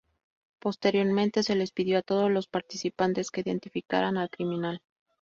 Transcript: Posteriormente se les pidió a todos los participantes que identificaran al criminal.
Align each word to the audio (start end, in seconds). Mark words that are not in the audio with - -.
Posteriormente 0.59 1.43
se 1.43 1.53
les 1.55 1.71
pidió 1.71 1.99
a 1.99 2.01
todos 2.01 2.31
los 2.31 2.47
participantes 2.47 3.29
que 3.29 3.41
identificaran 3.41 4.17
al 4.17 4.31
criminal. 4.31 4.81